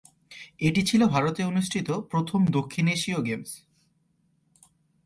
এটি 0.59 0.81
ছিল 0.81 1.01
ভারতে 1.05 1.41
অনুষ্ঠিত 1.43 1.87
প্রথম 2.11 2.39
দক্ষিণ 2.47 2.85
এশীয় 2.87 3.19
গেমস। 3.25 3.51